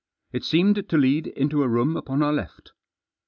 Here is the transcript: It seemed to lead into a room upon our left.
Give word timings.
It 0.31 0.43
seemed 0.43 0.89
to 0.89 0.97
lead 0.97 1.27
into 1.27 1.61
a 1.61 1.67
room 1.67 1.95
upon 1.95 2.23
our 2.23 2.33
left. 2.33 2.71